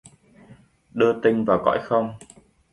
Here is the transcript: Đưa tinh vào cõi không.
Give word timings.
Đưa 0.91 1.21
tinh 1.21 1.45
vào 1.45 1.61
cõi 1.65 1.79
không. 1.83 2.13